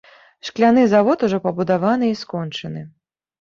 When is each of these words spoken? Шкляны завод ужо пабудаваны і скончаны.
Шкляны 0.47 0.85
завод 0.93 1.25
ужо 1.27 1.39
пабудаваны 1.45 2.09
і 2.13 2.17
скончаны. 2.23 2.81